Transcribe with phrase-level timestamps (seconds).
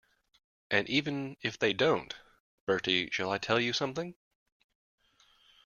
[0.71, 2.15] And even if they don't—
[2.65, 4.15] Bertie, shall I tell you something?